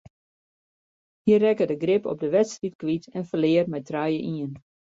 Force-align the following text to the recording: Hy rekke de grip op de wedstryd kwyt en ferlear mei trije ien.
Hy 1.25 1.33
rekke 1.41 1.65
de 1.69 1.75
grip 1.83 2.03
op 2.11 2.17
de 2.21 2.29
wedstryd 2.35 2.75
kwyt 2.81 3.05
en 3.17 3.27
ferlear 3.29 3.67
mei 3.69 3.83
trije 3.87 4.21
ien. 4.35 4.53